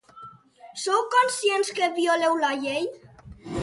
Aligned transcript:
Sou 0.85 1.03
conscients 1.17 1.71
que 1.81 1.93
violeu 2.01 2.43
la 2.47 2.53
llei? 2.67 2.93